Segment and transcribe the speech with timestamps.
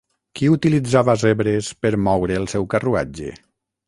[0.37, 3.35] Qui utilitzava zebres per moure el seu carruatge?